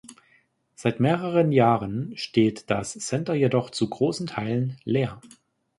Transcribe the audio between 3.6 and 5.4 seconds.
zu großen Teilen leer.